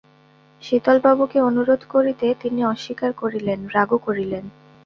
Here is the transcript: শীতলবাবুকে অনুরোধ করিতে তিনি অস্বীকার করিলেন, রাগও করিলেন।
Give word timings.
শীতলবাবুকে 0.61 1.37
অনুরোধ 1.41 1.81
করিতে 1.89 2.27
তিনি 2.41 2.59
অস্বীকার 2.65 3.11
করিলেন, 3.13 3.59
রাগও 3.67 3.97
করিলেন। 3.97 4.45